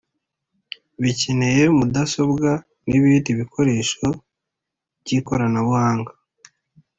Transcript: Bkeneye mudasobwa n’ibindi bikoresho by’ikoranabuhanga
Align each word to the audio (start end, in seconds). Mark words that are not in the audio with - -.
Bkeneye 1.01 1.63
mudasobwa 1.77 2.49
n’ibindi 2.89 3.29
bikoresho 3.39 4.05
by’ikoranabuhanga 5.01 6.11